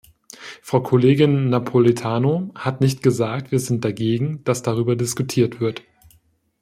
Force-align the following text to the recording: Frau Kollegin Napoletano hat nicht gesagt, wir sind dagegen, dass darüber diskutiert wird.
Frau 0.63 0.81
Kollegin 0.81 1.51
Napoletano 1.51 2.49
hat 2.55 2.81
nicht 2.81 3.03
gesagt, 3.03 3.51
wir 3.51 3.59
sind 3.59 3.85
dagegen, 3.85 4.43
dass 4.45 4.63
darüber 4.63 4.95
diskutiert 4.95 5.59
wird. 5.59 5.83